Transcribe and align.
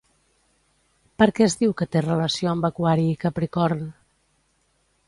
Per 1.23 1.27
què 1.39 1.45
es 1.47 1.57
diu 1.59 1.75
que 1.83 1.89
té 1.97 2.03
relació 2.07 2.51
amb 2.55 2.69
Aquari 2.71 3.07
i 3.13 3.21
Capricorn? 3.27 3.87